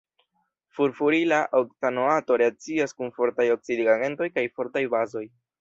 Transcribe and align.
Furfurila 0.77 1.41
oktanoato 1.59 2.39
reakcias 2.43 2.97
kun 3.03 3.15
fortaj 3.21 3.47
oksidigagentoj 3.59 4.31
kaj 4.39 4.51
fortaj 4.59 4.87
bazoj. 4.97 5.25